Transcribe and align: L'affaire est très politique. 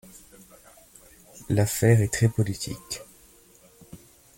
L'affaire 1.49 2.01
est 2.01 2.11
très 2.11 2.27
politique. 2.27 3.03